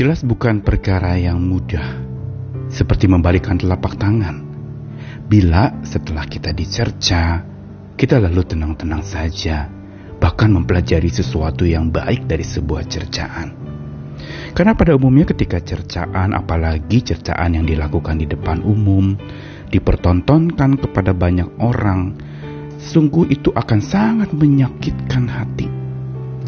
Jelas 0.00 0.24
bukan 0.24 0.64
perkara 0.64 1.20
yang 1.20 1.44
mudah, 1.44 2.00
seperti 2.72 3.04
membalikan 3.04 3.60
telapak 3.60 4.00
tangan. 4.00 4.32
Bila 5.28 5.76
setelah 5.84 6.24
kita 6.24 6.56
dicerca, 6.56 7.44
kita 8.00 8.16
lalu 8.16 8.40
tenang-tenang 8.48 9.04
saja, 9.04 9.68
bahkan 10.16 10.56
mempelajari 10.56 11.12
sesuatu 11.12 11.68
yang 11.68 11.92
baik 11.92 12.24
dari 12.24 12.40
sebuah 12.40 12.88
cercaan. 12.88 13.52
Karena 14.56 14.72
pada 14.72 14.96
umumnya 14.96 15.28
ketika 15.36 15.60
cercaan, 15.60 16.32
apalagi 16.32 17.04
cercaan 17.04 17.60
yang 17.60 17.68
dilakukan 17.68 18.24
di 18.24 18.24
depan 18.24 18.64
umum, 18.64 19.20
dipertontonkan 19.68 20.80
kepada 20.80 21.12
banyak 21.12 21.60
orang, 21.60 22.16
sungguh 22.80 23.28
itu 23.28 23.52
akan 23.52 23.84
sangat 23.84 24.32
menyakitkan 24.32 25.28
hati. 25.28 25.68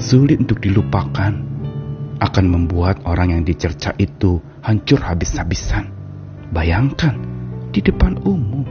Sulit 0.01 0.41
untuk 0.41 0.57
dilupakan, 0.57 1.52
akan 2.23 2.47
membuat 2.47 3.03
orang 3.03 3.35
yang 3.35 3.43
dicerca 3.43 3.91
itu 3.99 4.39
hancur 4.63 5.03
habis-habisan. 5.03 5.91
Bayangkan, 6.55 7.19
di 7.75 7.83
depan 7.83 8.23
umum, 8.23 8.63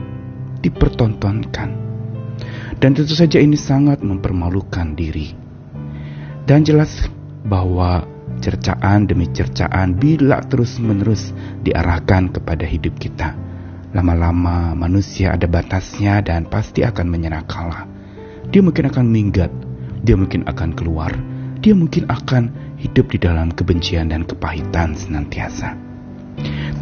dipertontonkan. 0.64 1.70
Dan 2.80 2.96
tentu 2.96 3.12
saja 3.12 3.36
ini 3.36 3.60
sangat 3.60 4.00
mempermalukan 4.00 4.96
diri. 4.96 5.36
Dan 6.48 6.64
jelas 6.64 7.06
bahwa 7.44 8.08
cercaan 8.40 9.04
demi 9.06 9.28
cercaan 9.30 9.94
bila 10.00 10.40
terus-menerus 10.42 11.30
diarahkan 11.62 12.32
kepada 12.32 12.64
hidup 12.64 12.96
kita. 12.98 13.36
Lama-lama 13.92 14.72
manusia 14.72 15.36
ada 15.36 15.44
batasnya 15.44 16.24
dan 16.24 16.48
pasti 16.48 16.80
akan 16.80 17.06
menyerah 17.06 17.44
kalah. 17.44 17.84
Dia 18.48 18.64
mungkin 18.64 18.88
akan 18.88 19.06
minggat, 19.06 19.52
dia 20.00 20.16
mungkin 20.16 20.48
akan 20.48 20.72
keluar, 20.72 21.12
dia 21.62 21.76
mungkin 21.76 22.08
akan 22.10 22.71
hidup 22.82 23.14
di 23.14 23.18
dalam 23.22 23.54
kebencian 23.54 24.10
dan 24.10 24.26
kepahitan 24.26 24.98
senantiasa. 24.98 25.78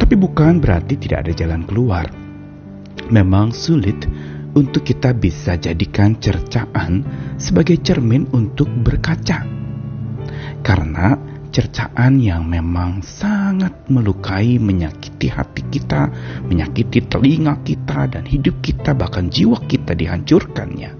Tapi 0.01 0.15
bukan 0.17 0.57
berarti 0.57 0.97
tidak 0.97 1.29
ada 1.29 1.33
jalan 1.37 1.61
keluar. 1.69 2.09
Memang 3.13 3.53
sulit 3.53 4.09
untuk 4.57 4.83
kita 4.83 5.13
bisa 5.13 5.55
jadikan 5.55 6.17
cercaan 6.17 7.05
sebagai 7.37 7.79
cermin 7.79 8.27
untuk 8.33 8.67
berkaca. 8.67 9.45
Karena 10.61 11.15
cercaan 11.51 12.23
yang 12.23 12.47
memang 12.47 13.03
sangat 13.03 13.91
melukai, 13.91 14.55
menyakiti 14.57 15.27
hati 15.27 15.67
kita, 15.67 16.07
menyakiti 16.47 17.05
telinga 17.05 17.59
kita 17.61 18.07
dan 18.07 18.23
hidup 18.23 18.63
kita, 18.63 18.95
bahkan 18.95 19.27
jiwa 19.27 19.59
kita 19.67 19.91
dihancurkannya. 19.91 20.91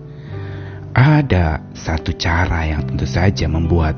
Ada 0.92 1.72
satu 1.72 2.12
cara 2.20 2.68
yang 2.68 2.84
tentu 2.84 3.08
saja 3.08 3.48
membuat 3.48 3.96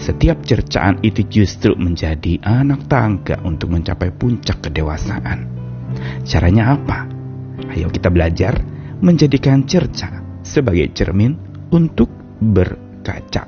setiap 0.00 0.40
cercaan 0.48 0.96
itu 1.04 1.20
justru 1.28 1.76
menjadi 1.76 2.40
anak 2.40 2.88
tangga 2.88 3.36
untuk 3.44 3.68
mencapai 3.76 4.08
puncak 4.16 4.64
kedewasaan. 4.64 5.44
Caranya 6.24 6.72
apa? 6.74 7.04
Ayo 7.68 7.92
kita 7.92 8.08
belajar 8.08 8.56
menjadikan 9.04 9.68
cerca 9.68 10.24
sebagai 10.40 10.88
cermin 10.96 11.36
untuk 11.68 12.08
berkaca. 12.40 13.44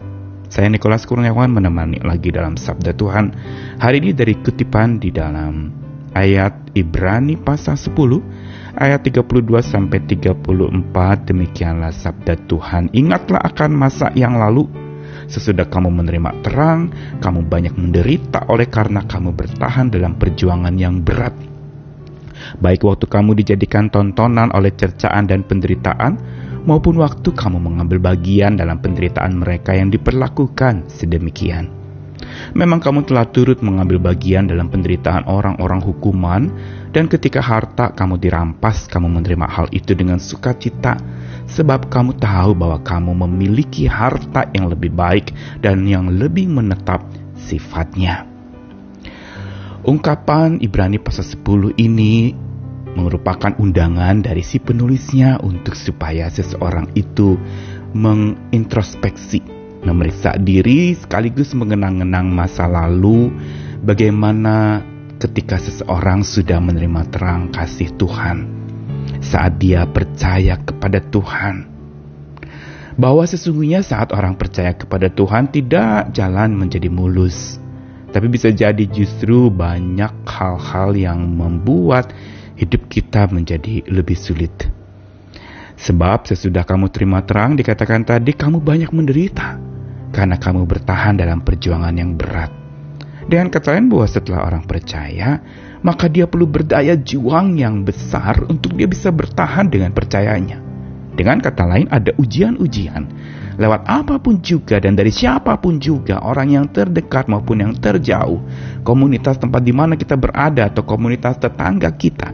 Saya 0.52 0.68
Nikolas 0.68 1.08
Kurniawan 1.08 1.48
menemani 1.48 2.04
lagi 2.04 2.28
dalam 2.28 2.60
Sabda 2.60 2.92
Tuhan. 2.92 3.32
Hari 3.80 4.04
ini 4.04 4.12
dari 4.12 4.36
kutipan 4.36 5.00
di 5.00 5.08
dalam 5.08 5.72
ayat 6.12 6.76
Ibrani 6.76 7.40
pasal 7.40 7.80
10 7.80 8.76
ayat 8.76 9.00
32 9.00 9.48
sampai 9.64 10.04
34 10.04 11.28
demikianlah 11.28 11.92
sabda 11.92 12.36
Tuhan. 12.48 12.92
Ingatlah 12.92 13.40
akan 13.48 13.70
masa 13.72 14.12
yang 14.12 14.36
lalu 14.36 14.68
Sesudah 15.30 15.66
kamu 15.68 15.90
menerima 15.90 16.42
terang, 16.42 16.90
kamu 17.18 17.46
banyak 17.46 17.74
menderita 17.76 18.46
oleh 18.50 18.66
karena 18.66 19.04
kamu 19.06 19.34
bertahan 19.34 19.90
dalam 19.92 20.18
perjuangan 20.18 20.74
yang 20.78 21.02
berat. 21.02 21.34
Baik 22.58 22.82
waktu 22.82 23.06
kamu 23.06 23.38
dijadikan 23.38 23.86
tontonan 23.88 24.50
oleh 24.50 24.74
cercaan 24.74 25.30
dan 25.30 25.46
penderitaan, 25.46 26.18
maupun 26.66 26.98
waktu 26.98 27.30
kamu 27.30 27.58
mengambil 27.58 28.02
bagian 28.02 28.58
dalam 28.58 28.78
penderitaan 28.82 29.38
mereka 29.38 29.74
yang 29.74 29.90
diperlakukan 29.90 30.90
sedemikian. 30.90 31.82
Memang 32.54 32.78
kamu 32.78 33.02
telah 33.08 33.26
turut 33.28 33.58
mengambil 33.66 33.98
bagian 33.98 34.46
dalam 34.46 34.70
penderitaan 34.70 35.26
orang-orang 35.26 35.82
hukuman, 35.82 36.42
dan 36.94 37.10
ketika 37.10 37.42
harta 37.42 37.90
kamu 37.90 38.18
dirampas, 38.22 38.86
kamu 38.86 39.10
menerima 39.10 39.46
hal 39.50 39.66
itu 39.74 39.92
dengan 39.98 40.22
sukacita, 40.22 40.96
sebab 41.52 41.92
kamu 41.92 42.16
tahu 42.16 42.56
bahwa 42.56 42.80
kamu 42.80 43.12
memiliki 43.28 43.84
harta 43.84 44.48
yang 44.56 44.72
lebih 44.72 44.88
baik 44.88 45.36
dan 45.60 45.84
yang 45.84 46.08
lebih 46.08 46.48
menetap 46.48 47.04
sifatnya. 47.36 48.24
Ungkapan 49.82 50.62
Ibrani 50.62 50.96
pasal 51.02 51.26
10 51.26 51.74
ini 51.76 52.32
merupakan 52.94 53.50
undangan 53.58 54.22
dari 54.22 54.44
si 54.44 54.62
penulisnya 54.62 55.40
untuk 55.42 55.74
supaya 55.74 56.30
seseorang 56.30 56.92
itu 56.94 57.34
mengintrospeksi, 57.92 59.42
memeriksa 59.82 60.38
diri 60.38 60.94
sekaligus 60.94 61.52
mengenang-enang 61.58 62.30
masa 62.30 62.70
lalu, 62.70 63.32
bagaimana 63.82 64.86
ketika 65.18 65.58
seseorang 65.58 66.22
sudah 66.22 66.62
menerima 66.62 67.02
terang 67.10 67.50
kasih 67.50 67.90
Tuhan, 67.98 68.61
saat 69.22 69.56
dia 69.56 69.86
percaya 69.86 70.58
kepada 70.58 70.98
Tuhan. 70.98 71.70
Bahwa 72.98 73.24
sesungguhnya 73.24 73.80
saat 73.80 74.12
orang 74.12 74.36
percaya 74.36 74.76
kepada 74.76 75.08
Tuhan 75.08 75.48
tidak 75.48 76.12
jalan 76.12 76.52
menjadi 76.52 76.92
mulus, 76.92 77.56
tapi 78.12 78.28
bisa 78.28 78.52
jadi 78.52 78.84
justru 78.84 79.48
banyak 79.48 80.28
hal-hal 80.28 80.92
yang 80.92 81.24
membuat 81.24 82.12
hidup 82.60 82.92
kita 82.92 83.32
menjadi 83.32 83.80
lebih 83.88 84.18
sulit. 84.18 84.52
Sebab 85.80 86.28
sesudah 86.28 86.68
kamu 86.68 86.92
terima 86.92 87.24
terang 87.24 87.56
dikatakan 87.56 88.04
tadi 88.04 88.36
kamu 88.36 88.60
banyak 88.60 88.92
menderita 88.92 89.56
karena 90.12 90.36
kamu 90.36 90.68
bertahan 90.68 91.16
dalam 91.16 91.40
perjuangan 91.40 91.96
yang 91.96 92.14
berat. 92.14 92.52
Dengan 93.24 93.48
kata 93.48 93.74
lain 93.74 93.88
bahwa 93.88 94.06
setelah 94.06 94.44
orang 94.44 94.68
percaya, 94.68 95.40
maka 95.82 96.06
dia 96.06 96.30
perlu 96.30 96.46
berdaya 96.46 96.94
juang 96.94 97.58
yang 97.58 97.82
besar 97.82 98.46
untuk 98.46 98.74
dia 98.78 98.86
bisa 98.86 99.10
bertahan 99.10 99.66
dengan 99.68 99.90
percayanya. 99.90 100.62
Dengan 101.12 101.44
kata 101.44 101.68
lain 101.68 101.86
ada 101.92 102.16
ujian-ujian 102.16 103.04
lewat 103.60 103.84
apa 103.84 104.16
pun 104.16 104.40
juga 104.40 104.80
dan 104.80 104.96
dari 104.96 105.12
siapa 105.12 105.60
pun 105.60 105.76
juga 105.76 106.24
orang 106.24 106.56
yang 106.56 106.66
terdekat 106.72 107.28
maupun 107.28 107.60
yang 107.60 107.72
terjauh 107.76 108.40
komunitas 108.80 109.36
tempat 109.36 109.60
di 109.60 109.76
mana 109.76 109.92
kita 109.98 110.16
berada 110.16 110.72
atau 110.72 110.88
komunitas 110.88 111.36
tetangga 111.36 111.92
kita 111.92 112.32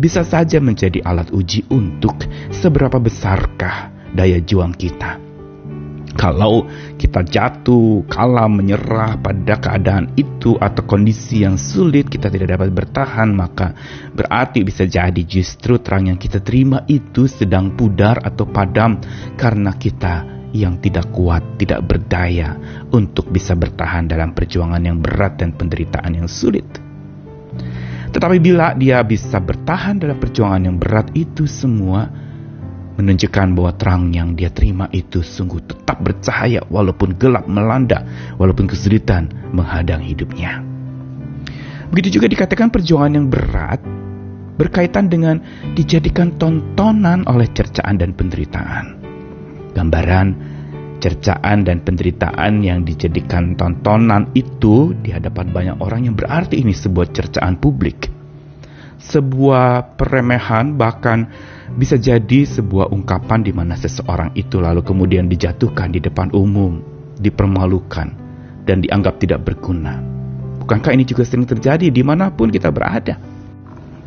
bisa 0.00 0.24
saja 0.24 0.56
menjadi 0.58 1.04
alat 1.04 1.30
uji 1.30 1.68
untuk 1.68 2.16
seberapa 2.48 2.96
besarkah 2.96 3.92
daya 4.16 4.40
juang 4.40 4.72
kita 4.72 5.23
kalau 6.14 6.66
kita 6.94 7.26
jatuh, 7.26 8.06
kalah, 8.06 8.46
menyerah 8.46 9.18
pada 9.18 9.58
keadaan 9.58 10.14
itu 10.14 10.54
atau 10.56 10.82
kondisi 10.86 11.42
yang 11.42 11.58
sulit 11.58 12.06
kita 12.06 12.30
tidak 12.30 12.54
dapat 12.54 12.70
bertahan, 12.70 13.34
maka 13.34 13.74
berarti 14.14 14.62
bisa 14.62 14.86
jadi 14.86 15.20
justru 15.26 15.82
terang 15.82 16.08
yang 16.08 16.18
kita 16.18 16.38
terima 16.38 16.86
itu 16.86 17.26
sedang 17.26 17.74
pudar 17.74 18.22
atau 18.22 18.46
padam 18.46 19.02
karena 19.34 19.74
kita 19.74 20.34
yang 20.54 20.78
tidak 20.78 21.10
kuat, 21.10 21.58
tidak 21.58 21.82
berdaya 21.82 22.54
untuk 22.94 23.26
bisa 23.34 23.58
bertahan 23.58 24.06
dalam 24.06 24.30
perjuangan 24.32 24.78
yang 24.78 25.02
berat 25.02 25.42
dan 25.42 25.50
penderitaan 25.50 26.14
yang 26.14 26.30
sulit. 26.30 26.66
Tetapi 28.14 28.38
bila 28.38 28.78
dia 28.78 29.02
bisa 29.02 29.42
bertahan 29.42 29.98
dalam 29.98 30.22
perjuangan 30.22 30.62
yang 30.62 30.78
berat 30.78 31.10
itu 31.18 31.50
semua 31.50 32.06
menunjukkan 32.94 33.54
bahwa 33.58 33.72
terang 33.74 34.14
yang 34.14 34.38
dia 34.38 34.50
terima 34.50 34.86
itu 34.94 35.20
sungguh 35.20 35.62
tetap 35.66 36.00
bercahaya 36.00 36.62
walaupun 36.70 37.18
gelap 37.18 37.46
melanda, 37.50 38.06
walaupun 38.38 38.70
kesulitan 38.70 39.30
menghadang 39.50 40.02
hidupnya. 40.02 40.62
Begitu 41.90 42.18
juga 42.20 42.26
dikatakan 42.30 42.70
perjuangan 42.70 43.12
yang 43.14 43.26
berat 43.30 43.80
berkaitan 44.54 45.10
dengan 45.10 45.42
dijadikan 45.74 46.38
tontonan 46.38 47.26
oleh 47.26 47.50
cercaan 47.50 47.98
dan 47.98 48.14
penderitaan 48.14 49.02
gambaran 49.74 50.54
cercaan 51.02 51.68
dan 51.68 51.84
penderitaan 51.84 52.64
yang 52.64 52.86
dijadikan 52.86 53.58
tontonan 53.60 54.32
itu 54.32 54.96
di 55.04 55.12
hadapan 55.12 55.52
banyak 55.52 55.76
orang 55.82 56.08
yang 56.08 56.16
berarti 56.16 56.64
ini 56.64 56.72
sebuah 56.72 57.12
cercaan 57.12 57.60
publik. 57.60 58.13
Sebuah 59.00 59.98
peremehan 59.98 60.78
bahkan 60.78 61.28
bisa 61.74 61.98
jadi 61.98 62.46
sebuah 62.46 62.94
ungkapan 62.94 63.42
di 63.42 63.50
mana 63.50 63.74
seseorang 63.74 64.30
itu 64.38 64.62
lalu 64.62 64.86
kemudian 64.86 65.26
dijatuhkan 65.26 65.90
di 65.90 65.98
depan 65.98 66.30
umum, 66.30 66.78
dipermalukan, 67.18 68.08
dan 68.62 68.78
dianggap 68.80 69.18
tidak 69.18 69.42
berguna. 69.42 69.98
Bukankah 70.64 70.96
ini 70.96 71.04
juga 71.04 71.26
sering 71.26 71.44
terjadi 71.44 71.92
di 71.92 72.02
mana 72.06 72.32
pun 72.32 72.48
kita 72.48 72.72
berada? 72.72 73.20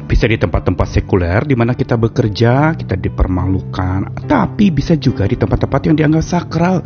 Bisa 0.07 0.24
di 0.25 0.39
tempat-tempat 0.39 0.88
sekuler 0.88 1.44
di 1.44 1.54
mana 1.54 1.75
kita 1.75 2.00
bekerja, 2.00 2.74
kita 2.80 2.95
dipermalukan, 2.95 4.25
tapi 4.25 4.72
bisa 4.72 4.95
juga 4.95 5.28
di 5.28 5.36
tempat-tempat 5.36 5.81
yang 5.92 5.95
dianggap 6.00 6.24
sakral, 6.24 6.80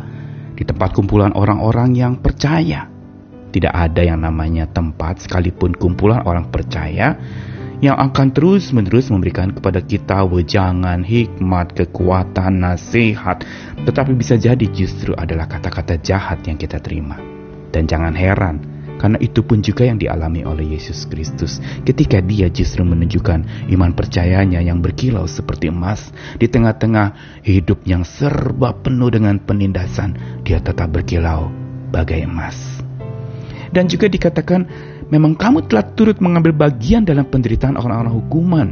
di 0.58 0.66
tempat 0.66 0.90
kumpulan 0.90 1.30
orang-orang 1.32 1.94
yang 1.94 2.18
percaya. 2.18 2.90
Tidak 3.52 3.70
ada 3.70 4.02
yang 4.02 4.24
namanya 4.24 4.66
tempat 4.66 5.22
sekalipun 5.22 5.76
kumpulan 5.76 6.24
orang 6.24 6.50
percaya 6.50 7.14
yang 7.82 7.98
akan 7.98 8.30
terus-menerus 8.30 9.10
memberikan 9.10 9.50
kepada 9.50 9.82
kita 9.82 10.22
wejangan, 10.22 11.02
hikmat, 11.02 11.74
kekuatan, 11.74 12.62
nasihat, 12.62 13.42
tetapi 13.82 14.14
bisa 14.14 14.38
jadi 14.38 14.62
justru 14.70 15.12
adalah 15.18 15.50
kata-kata 15.50 15.98
jahat 15.98 16.46
yang 16.46 16.54
kita 16.54 16.78
terima. 16.78 17.18
Dan 17.74 17.90
jangan 17.90 18.14
heran, 18.14 18.62
karena 19.02 19.18
itu 19.18 19.42
pun 19.42 19.58
juga 19.58 19.82
yang 19.82 19.98
dialami 19.98 20.46
oleh 20.46 20.78
Yesus 20.78 21.10
Kristus 21.10 21.58
ketika 21.82 22.22
dia 22.22 22.46
justru 22.46 22.86
menunjukkan 22.86 23.66
iman 23.74 23.90
percayanya 23.98 24.62
yang 24.62 24.78
berkilau 24.78 25.26
seperti 25.26 25.74
emas 25.74 26.14
di 26.38 26.46
tengah-tengah 26.46 27.42
hidup 27.42 27.82
yang 27.82 28.06
serba 28.06 28.78
penuh 28.78 29.10
dengan 29.10 29.42
penindasan, 29.42 30.14
dia 30.46 30.62
tetap 30.62 30.94
berkilau 30.94 31.50
bagai 31.90 32.22
emas. 32.22 32.54
Dan 33.74 33.90
juga 33.90 34.06
dikatakan 34.06 34.91
memang 35.12 35.36
kamu 35.36 35.68
telah 35.68 35.84
turut 35.92 36.16
mengambil 36.24 36.56
bagian 36.56 37.04
dalam 37.04 37.28
penderitaan 37.28 37.76
orang-orang 37.76 38.16
hukuman. 38.16 38.68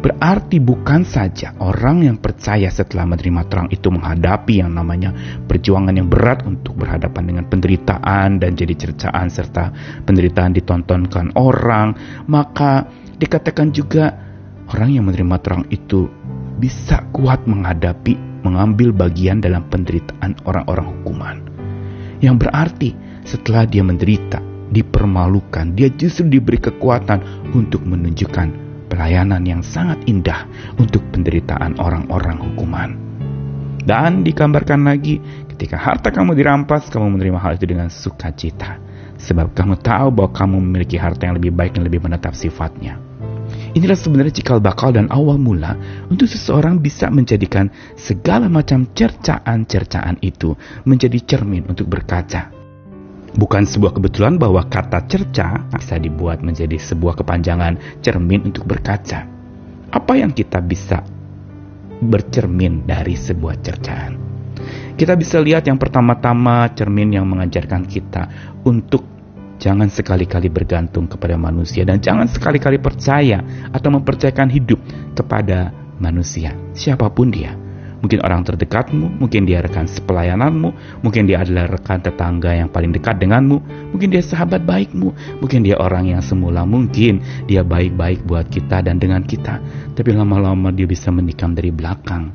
Berarti 0.00 0.56
bukan 0.64 1.04
saja 1.04 1.52
orang 1.60 2.08
yang 2.08 2.16
percaya 2.16 2.72
setelah 2.72 3.04
menerima 3.04 3.44
terang 3.52 3.68
itu 3.68 3.92
menghadapi 3.92 4.64
yang 4.64 4.72
namanya 4.72 5.12
perjuangan 5.44 5.92
yang 5.92 6.08
berat 6.08 6.40
untuk 6.48 6.80
berhadapan 6.80 7.28
dengan 7.28 7.44
penderitaan 7.52 8.40
dan 8.40 8.50
jadi 8.56 8.74
cercaan 8.80 9.28
serta 9.28 9.70
penderitaan 10.08 10.56
ditontonkan 10.56 11.36
orang, 11.36 11.92
maka 12.32 12.88
dikatakan 13.20 13.76
juga 13.76 14.16
orang 14.72 14.96
yang 14.96 15.04
menerima 15.04 15.36
terang 15.44 15.64
itu 15.68 16.08
bisa 16.56 17.04
kuat 17.12 17.44
menghadapi 17.44 18.16
mengambil 18.40 18.96
bagian 18.96 19.44
dalam 19.44 19.68
penderitaan 19.68 20.32
orang-orang 20.48 20.96
hukuman. 20.96 21.36
Yang 22.24 22.36
berarti 22.48 22.90
setelah 23.28 23.68
dia 23.68 23.84
menderita, 23.84 24.40
dipermalukan, 24.70 25.74
dia 25.74 25.90
justru 25.90 26.30
diberi 26.30 26.58
kekuatan 26.62 27.50
untuk 27.52 27.82
menunjukkan 27.84 28.70
pelayanan 28.90 29.46
yang 29.46 29.62
sangat 29.62 30.02
indah 30.10 30.46
untuk 30.78 31.02
penderitaan 31.14 31.78
orang-orang 31.78 32.38
hukuman. 32.42 32.90
Dan 33.80 34.26
digambarkan 34.26 34.86
lagi, 34.86 35.18
ketika 35.54 35.78
harta 35.78 36.12
kamu 36.12 36.36
dirampas, 36.36 36.90
kamu 36.90 37.16
menerima 37.16 37.38
hal 37.40 37.52
itu 37.56 37.66
dengan 37.70 37.88
sukacita. 37.88 38.76
Sebab 39.20 39.52
kamu 39.52 39.80
tahu 39.80 40.08
bahwa 40.12 40.30
kamu 40.32 40.56
memiliki 40.60 40.96
harta 40.96 41.28
yang 41.28 41.36
lebih 41.36 41.52
baik 41.52 41.76
dan 41.76 41.84
lebih 41.84 42.00
menetap 42.00 42.32
sifatnya. 42.32 43.00
Inilah 43.74 43.98
sebenarnya 43.98 44.34
cikal 44.34 44.58
bakal 44.58 44.94
dan 44.94 45.06
awal 45.10 45.38
mula 45.38 45.78
untuk 46.10 46.26
seseorang 46.26 46.78
bisa 46.82 47.10
menjadikan 47.10 47.70
segala 47.94 48.50
macam 48.50 48.86
cercaan-cercaan 48.90 50.18
itu 50.22 50.54
menjadi 50.86 51.18
cermin 51.22 51.66
untuk 51.70 51.86
berkaca 51.86 52.59
Bukan 53.30 53.62
sebuah 53.62 53.94
kebetulan 53.94 54.42
bahwa 54.42 54.66
kata 54.66 55.06
cerca 55.06 55.62
bisa 55.70 55.94
dibuat 56.02 56.42
menjadi 56.42 56.74
sebuah 56.74 57.22
kepanjangan 57.22 58.02
cermin 58.02 58.50
untuk 58.50 58.66
berkaca. 58.66 59.22
Apa 59.90 60.12
yang 60.18 60.34
kita 60.34 60.58
bisa 60.58 61.02
bercermin 62.02 62.82
dari 62.82 63.14
sebuah 63.14 63.54
cercaan? 63.62 64.18
Kita 64.98 65.14
bisa 65.14 65.38
lihat 65.38 65.64
yang 65.70 65.78
pertama-tama 65.78 66.74
cermin 66.74 67.14
yang 67.14 67.26
mengajarkan 67.30 67.86
kita 67.86 68.26
untuk 68.66 69.06
jangan 69.62 69.86
sekali-kali 69.86 70.50
bergantung 70.50 71.06
kepada 71.06 71.38
manusia 71.38 71.86
dan 71.86 72.02
jangan 72.02 72.26
sekali-kali 72.26 72.82
percaya 72.82 73.40
atau 73.70 73.88
mempercayakan 73.94 74.50
hidup 74.50 74.80
kepada 75.14 75.70
manusia, 76.00 76.56
siapa 76.72 77.06
pun 77.12 77.30
dia 77.30 77.69
mungkin 78.00 78.20
orang 78.24 78.42
terdekatmu, 78.44 79.20
mungkin 79.20 79.44
dia 79.44 79.60
rekan 79.60 79.84
sepelayananmu, 79.86 81.00
mungkin 81.04 81.28
dia 81.28 81.44
adalah 81.44 81.68
rekan 81.68 82.00
tetangga 82.00 82.56
yang 82.56 82.68
paling 82.72 82.90
dekat 82.90 83.20
denganmu, 83.20 83.60
mungkin 83.92 84.08
dia 84.08 84.24
sahabat 84.24 84.64
baikmu, 84.64 85.40
mungkin 85.40 85.60
dia 85.64 85.76
orang 85.76 86.10
yang 86.10 86.22
semula 86.24 86.64
mungkin 86.64 87.20
dia 87.46 87.60
baik-baik 87.60 88.24
buat 88.24 88.48
kita 88.48 88.84
dan 88.84 88.96
dengan 88.96 89.22
kita, 89.24 89.60
tapi 89.94 90.10
lama-lama 90.16 90.72
dia 90.72 90.88
bisa 90.88 91.12
menikam 91.12 91.52
dari 91.52 91.70
belakang. 91.70 92.32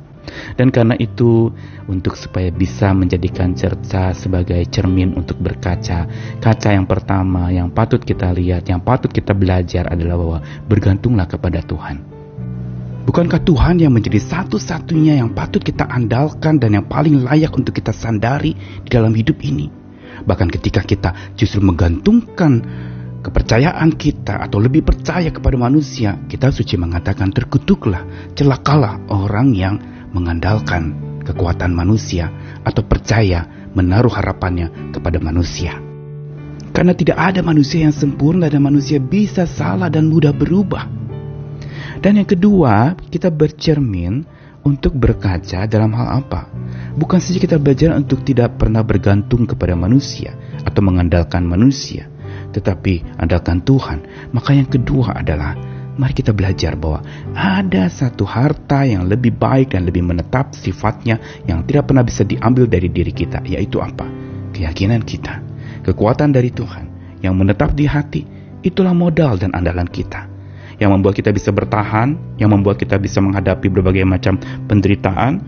Dan 0.58 0.74
karena 0.74 0.98
itu, 0.98 1.54
untuk 1.86 2.18
supaya 2.18 2.50
bisa 2.50 2.90
menjadikan 2.90 3.54
cerca 3.54 4.10
sebagai 4.10 4.58
cermin 4.66 5.14
untuk 5.14 5.38
berkaca, 5.38 6.10
kaca 6.42 6.70
yang 6.74 6.82
pertama 6.82 7.54
yang 7.54 7.70
patut 7.70 8.02
kita 8.02 8.34
lihat, 8.34 8.66
yang 8.66 8.82
patut 8.82 9.08
kita 9.14 9.30
belajar 9.30 9.86
adalah 9.86 10.18
bahwa 10.18 10.38
bergantunglah 10.66 11.30
kepada 11.30 11.62
Tuhan 11.62 12.15
Bukankah 13.06 13.46
Tuhan 13.46 13.78
yang 13.78 13.94
menjadi 13.94 14.18
satu-satunya 14.18 15.22
yang 15.22 15.30
patut 15.30 15.62
kita 15.62 15.86
andalkan 15.86 16.58
dan 16.58 16.74
yang 16.74 16.90
paling 16.90 17.22
layak 17.22 17.54
untuk 17.54 17.70
kita 17.70 17.94
sandari 17.94 18.58
di 18.82 18.90
dalam 18.90 19.14
hidup 19.14 19.38
ini? 19.46 19.70
Bahkan 20.26 20.48
ketika 20.50 20.82
kita 20.82 21.38
justru 21.38 21.62
menggantungkan 21.62 22.66
kepercayaan 23.22 23.94
kita 23.94 24.42
atau 24.42 24.58
lebih 24.58 24.82
percaya 24.82 25.30
kepada 25.30 25.54
manusia, 25.54 26.18
kita 26.26 26.50
suci 26.50 26.74
mengatakan 26.74 27.30
terkutuklah, 27.30 28.02
celakalah 28.34 28.98
orang 29.06 29.54
yang 29.54 29.78
mengandalkan 30.10 30.98
kekuatan 31.22 31.78
manusia 31.78 32.26
atau 32.66 32.82
percaya 32.82 33.70
menaruh 33.70 34.10
harapannya 34.10 34.90
kepada 34.90 35.22
manusia. 35.22 35.78
Karena 36.74 36.90
tidak 36.90 37.22
ada 37.22 37.38
manusia 37.38 37.86
yang 37.86 37.94
sempurna 37.94 38.50
dan 38.50 38.66
manusia 38.66 38.98
bisa 38.98 39.46
salah 39.46 39.86
dan 39.86 40.10
mudah 40.10 40.34
berubah. 40.34 41.05
Dan 42.00 42.20
yang 42.20 42.28
kedua, 42.28 42.92
kita 43.08 43.32
bercermin 43.32 44.24
untuk 44.66 44.98
berkaca 44.98 45.64
dalam 45.70 45.94
hal 45.94 46.26
apa? 46.26 46.50
Bukan 46.98 47.22
saja 47.22 47.38
kita 47.38 47.56
belajar 47.56 47.94
untuk 47.94 48.26
tidak 48.26 48.58
pernah 48.58 48.82
bergantung 48.82 49.46
kepada 49.46 49.78
manusia 49.78 50.34
atau 50.66 50.82
mengandalkan 50.82 51.46
manusia, 51.46 52.10
tetapi 52.50 53.06
andalkan 53.16 53.62
Tuhan. 53.62 54.30
Maka 54.34 54.58
yang 54.58 54.66
kedua 54.66 55.22
adalah 55.22 55.54
mari 55.96 56.12
kita 56.12 56.34
belajar 56.36 56.76
bahwa 56.76 57.00
ada 57.32 57.88
satu 57.88 58.26
harta 58.26 58.84
yang 58.84 59.06
lebih 59.06 59.38
baik 59.38 59.72
dan 59.72 59.88
lebih 59.88 60.04
menetap 60.04 60.52
sifatnya 60.52 61.16
yang 61.48 61.64
tidak 61.64 61.88
pernah 61.88 62.04
bisa 62.04 62.26
diambil 62.26 62.68
dari 62.68 62.90
diri 62.90 63.14
kita, 63.14 63.40
yaitu 63.46 63.80
apa? 63.80 64.04
Keyakinan 64.52 65.06
kita, 65.06 65.40
kekuatan 65.86 66.34
dari 66.34 66.50
Tuhan 66.52 66.84
yang 67.22 67.38
menetap 67.38 67.72
di 67.72 67.88
hati, 67.88 68.22
itulah 68.60 68.92
modal 68.92 69.40
dan 69.40 69.54
andalan 69.54 69.88
kita 69.88 70.35
yang 70.76 70.92
membuat 70.92 71.16
kita 71.16 71.32
bisa 71.32 71.50
bertahan, 71.52 72.36
yang 72.36 72.52
membuat 72.52 72.76
kita 72.80 73.00
bisa 73.00 73.20
menghadapi 73.24 73.68
berbagai 73.72 74.04
macam 74.04 74.36
penderitaan, 74.68 75.40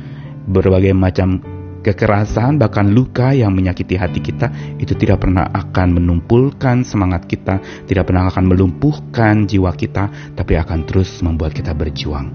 berbagai 0.49 0.97
macam 0.97 1.41
kekerasan, 1.85 2.59
bahkan 2.59 2.91
luka 2.91 3.33
yang 3.33 3.55
menyakiti 3.55 3.95
hati 3.95 4.21
kita, 4.21 4.51
itu 4.77 4.93
tidak 4.99 5.25
pernah 5.25 5.47
akan 5.49 6.01
menumpulkan 6.01 6.83
semangat 6.83 7.25
kita, 7.31 7.63
tidak 7.87 8.09
pernah 8.11 8.29
akan 8.29 8.45
melumpuhkan 8.45 9.47
jiwa 9.47 9.73
kita, 9.73 10.35
tapi 10.35 10.59
akan 10.59 10.85
terus 10.85 11.23
membuat 11.23 11.55
kita 11.55 11.73
berjuang. 11.73 12.35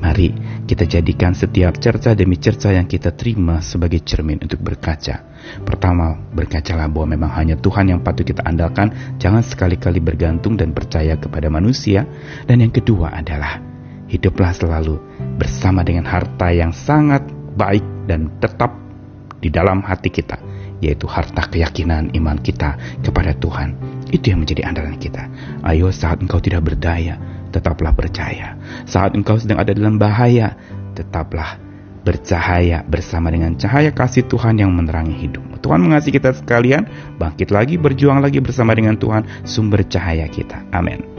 Mari 0.00 0.32
kita 0.66 0.84
jadikan 0.86 1.32
setiap 1.32 1.78
cerca 1.78 2.12
demi 2.12 2.36
cerca 2.36 2.72
yang 2.72 2.88
kita 2.88 3.14
terima 3.14 3.60
sebagai 3.64 4.02
cermin 4.04 4.40
untuk 4.42 4.60
berkaca. 4.60 5.24
Pertama, 5.64 6.16
berkacalah 6.32 6.86
bahwa 6.90 7.16
memang 7.16 7.30
hanya 7.36 7.56
Tuhan 7.56 7.90
yang 7.92 8.00
patut 8.04 8.26
kita 8.28 8.44
andalkan, 8.44 9.16
jangan 9.16 9.40
sekali-kali 9.40 9.98
bergantung 10.02 10.54
dan 10.54 10.76
percaya 10.76 11.16
kepada 11.16 11.48
manusia. 11.48 12.04
Dan 12.44 12.60
yang 12.60 12.72
kedua 12.72 13.14
adalah, 13.14 13.60
hiduplah 14.10 14.52
selalu 14.52 15.00
bersama 15.38 15.80
dengan 15.86 16.04
harta 16.04 16.50
yang 16.50 16.74
sangat 16.74 17.24
baik 17.56 17.84
dan 18.10 18.28
tetap 18.42 18.74
di 19.40 19.48
dalam 19.48 19.80
hati 19.80 20.12
kita, 20.12 20.36
yaitu 20.84 21.08
harta 21.08 21.48
keyakinan 21.48 22.12
iman 22.12 22.36
kita 22.38 23.00
kepada 23.00 23.32
Tuhan. 23.36 23.74
Itu 24.12 24.34
yang 24.34 24.44
menjadi 24.44 24.68
andalan 24.68 24.98
kita. 25.00 25.30
Ayo 25.64 25.88
saat 25.94 26.20
engkau 26.20 26.42
tidak 26.42 26.66
berdaya, 26.66 27.16
tetaplah 27.50 27.92
percaya. 27.92 28.56
Saat 28.86 29.18
engkau 29.18 29.36
sedang 29.36 29.58
ada 29.58 29.74
dalam 29.74 29.98
bahaya, 29.98 30.54
tetaplah 30.94 31.58
bercahaya 32.00 32.80
bersama 32.86 33.28
dengan 33.28 33.52
cahaya 33.60 33.92
kasih 33.92 34.24
Tuhan 34.24 34.56
yang 34.56 34.72
menerangi 34.72 35.16
hidup. 35.20 35.44
Tuhan 35.60 35.84
mengasihi 35.84 36.16
kita 36.16 36.32
sekalian, 36.32 36.88
bangkit 37.20 37.52
lagi, 37.52 37.76
berjuang 37.76 38.24
lagi 38.24 38.40
bersama 38.40 38.72
dengan 38.72 38.96
Tuhan, 38.96 39.44
sumber 39.44 39.84
cahaya 39.84 40.24
kita. 40.24 40.64
Amin. 40.72 41.09